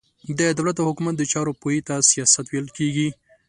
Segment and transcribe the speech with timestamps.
[0.39, 3.09] د دولت او حکومت د چارو پوهي ته سياست ويل کېږي.